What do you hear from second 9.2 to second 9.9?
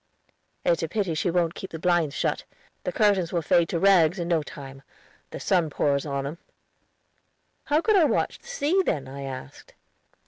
asked.